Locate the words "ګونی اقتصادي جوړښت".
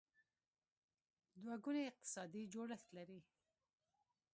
1.63-2.89